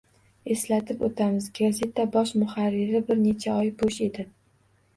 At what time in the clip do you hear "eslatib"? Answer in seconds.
0.53-1.03